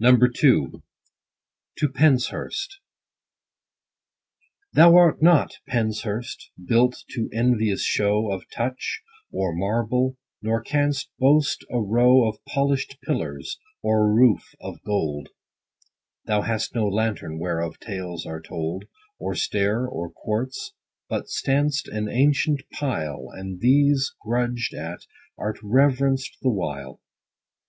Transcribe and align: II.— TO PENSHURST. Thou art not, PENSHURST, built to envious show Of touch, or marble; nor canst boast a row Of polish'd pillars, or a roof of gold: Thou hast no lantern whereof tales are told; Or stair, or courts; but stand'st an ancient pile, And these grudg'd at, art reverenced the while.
II.— 0.00 0.12
TO 1.76 1.88
PENSHURST. 1.92 2.78
Thou 4.74 4.94
art 4.94 5.20
not, 5.22 5.58
PENSHURST, 5.66 6.52
built 6.64 7.02
to 7.10 7.28
envious 7.32 7.82
show 7.82 8.30
Of 8.30 8.48
touch, 8.52 9.02
or 9.32 9.52
marble; 9.52 10.16
nor 10.40 10.62
canst 10.62 11.10
boast 11.18 11.64
a 11.68 11.80
row 11.80 12.28
Of 12.28 12.44
polish'd 12.44 13.00
pillars, 13.04 13.58
or 13.82 14.04
a 14.04 14.12
roof 14.14 14.54
of 14.60 14.80
gold: 14.84 15.30
Thou 16.26 16.42
hast 16.42 16.76
no 16.76 16.86
lantern 16.86 17.40
whereof 17.40 17.80
tales 17.80 18.24
are 18.24 18.40
told; 18.40 18.84
Or 19.18 19.34
stair, 19.34 19.84
or 19.84 20.12
courts; 20.12 20.74
but 21.08 21.26
stand'st 21.26 21.88
an 21.88 22.08
ancient 22.08 22.62
pile, 22.72 23.26
And 23.32 23.58
these 23.60 24.14
grudg'd 24.24 24.74
at, 24.74 25.00
art 25.36 25.58
reverenced 25.60 26.36
the 26.40 26.50
while. 26.50 27.00